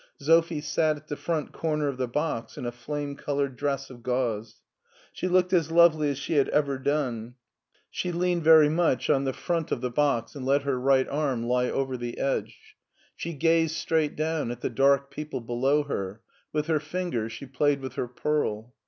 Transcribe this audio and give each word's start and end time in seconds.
Sophie 0.17 0.61
sat 0.61 0.97
in 0.97 1.03
the 1.09 1.15
front 1.15 1.53
comer 1.53 1.87
of 1.87 1.97
the 1.97 2.07
box 2.07 2.57
in 2.57 2.65
a 2.65 2.71
flame 2.71 3.15
colored 3.15 3.55
dress 3.55 3.91
of 3.91 4.01
gauze. 4.01 4.63
She 5.13 5.27
looked 5.27 5.53
as 5.53 5.69
lovely 5.69 6.09
as 6.09 6.17
shp 6.17 6.37
had 6.37 6.49
ever 6.49 6.79
done. 6.79 7.35
She 7.91 8.11
leaned 8.11 8.43
very 8.43 8.67
much 8.67 9.11
on 9.11 9.25
the 9.25 9.31
front 9.31 9.71
of 9.71 9.77
3IO 9.77 9.81
MARTIN 9.83 9.91
SCHULER 9.91 9.91
the 9.91 9.95
box 9.95 10.35
and 10.37 10.43
let 10.47 10.63
her 10.63 10.79
right 10.79 11.07
arm 11.07 11.43
He 11.43 11.51
over 11.69 11.97
the 11.97 12.17
edge. 12.17 12.75
She 13.15 13.33
gazed 13.33 13.75
straight 13.75 14.15
down 14.15 14.49
at 14.49 14.61
the 14.61 14.71
dark 14.71 15.11
people 15.11 15.39
below 15.39 15.83
her: 15.83 16.21
with 16.51 16.65
her 16.65 16.79
fingers 16.79 17.31
she 17.31 17.45
played 17.45 17.79
with 17.79 17.93
her 17.93 18.07
pearl. 18.07 18.73